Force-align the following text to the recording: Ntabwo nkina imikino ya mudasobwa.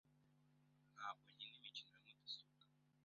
Ntabwo 0.95 1.25
nkina 1.33 1.55
imikino 1.59 1.89
ya 1.95 1.99
mudasobwa. 2.05 2.63